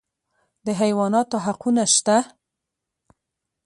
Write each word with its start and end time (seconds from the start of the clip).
د 0.65 0.67
حیواناتو 0.81 1.37
حقونه 1.45 1.83
شته 1.95 2.17